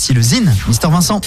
[0.00, 1.20] Voici le Zine, Mister Vincent.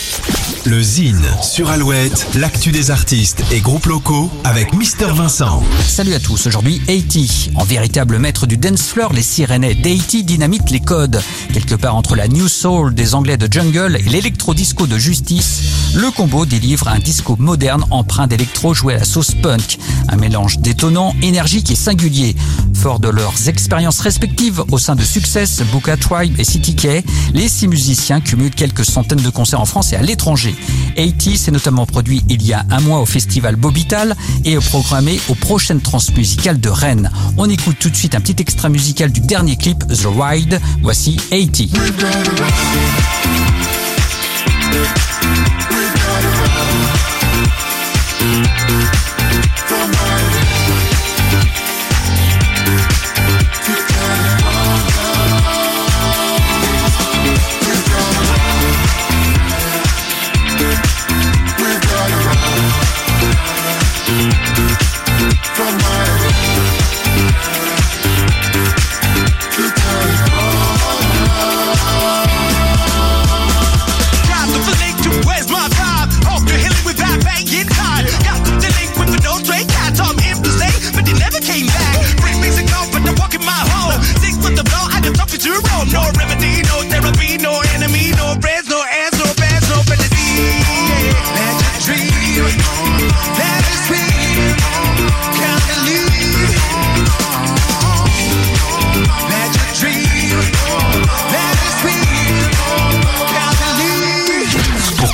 [0.65, 5.61] Le Zine sur Alouette, l'actu des artistes et groupes locaux avec Mister Vincent.
[5.87, 7.51] Salut à tous, aujourd'hui 80.
[7.53, 11.21] En véritable maître du dance floor, les Sirenais d'Haiti dynamitent les codes.
[11.53, 15.61] Quelque part entre la New Soul des Anglais de Jungle et l'électro-disco de Justice,
[15.95, 19.77] le combo délivre un disco moderne empreint d'électro joué à la sauce punk.
[20.07, 22.35] Un mélange détonnant, énergique et singulier.
[22.73, 27.03] Fort de leurs expériences respectives au sein de Success, Buka Tribe et City K,
[27.33, 30.55] les six musiciens cumulent quelques centaines de concerts en France et à l'étranger.
[30.95, 34.15] 80 s'est notamment produit il y a un mois au festival Bobital
[34.45, 37.11] et est programmé aux prochaines transmusicales de Rennes.
[37.37, 40.59] On écoute tout de suite un petit extrait musical du dernier clip The Ride.
[40.81, 41.67] Voici 80.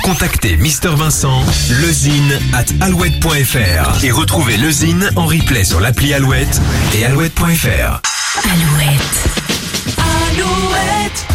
[0.10, 1.46] Contacter Mister Vincent,
[1.82, 6.60] lezine at alouette.fr et retrouver lezine en replay sur l'appli Alouette
[6.94, 8.02] et alouette.fr.
[8.44, 9.30] Alouette.
[9.98, 11.29] Alouette.